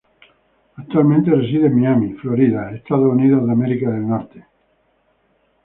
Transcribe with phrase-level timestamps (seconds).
[0.77, 3.43] Actualmente reside en Miami, Florida Estados Unidos.